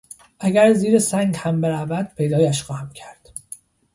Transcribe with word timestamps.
اگر 0.39 0.73
زیر 0.73 0.99
سنگ 0.99 1.35
هم 1.39 1.61
برود 1.61 2.11
پیدایش 2.15 2.63
خواهم 2.63 2.89
کرد! 2.89 3.29